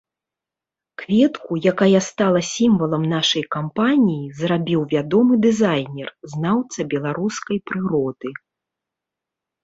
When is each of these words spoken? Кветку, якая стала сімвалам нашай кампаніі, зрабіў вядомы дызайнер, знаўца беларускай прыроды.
Кветку, 0.99 1.57
якая 1.71 1.99
стала 2.05 2.39
сімвалам 2.53 3.03
нашай 3.15 3.43
кампаніі, 3.55 4.31
зрабіў 4.39 4.81
вядомы 4.93 5.33
дызайнер, 5.43 6.09
знаўца 6.31 6.79
беларускай 6.95 7.57
прыроды. 7.73 8.29